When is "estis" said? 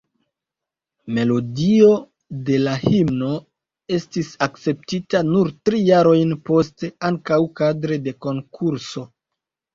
3.99-4.31